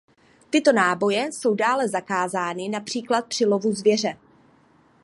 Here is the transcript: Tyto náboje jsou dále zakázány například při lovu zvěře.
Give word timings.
Tyto 0.49 0.71
náboje 0.73 1.31
jsou 1.31 1.55
dále 1.55 1.87
zakázány 1.87 2.69
například 2.69 3.27
při 3.27 3.45
lovu 3.45 3.71
zvěře. 3.73 4.17